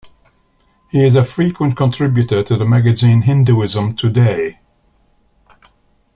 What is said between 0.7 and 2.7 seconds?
He is a frequent contributor to the